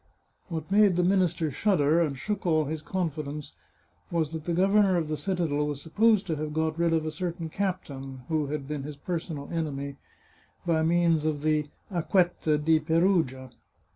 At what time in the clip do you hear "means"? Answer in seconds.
10.81-11.23